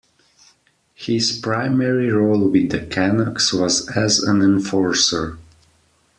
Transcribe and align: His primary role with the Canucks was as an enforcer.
His 0.95 1.37
primary 1.37 2.09
role 2.09 2.49
with 2.49 2.71
the 2.71 2.83
Canucks 2.87 3.53
was 3.53 3.87
as 3.95 4.17
an 4.19 4.41
enforcer. 4.41 5.37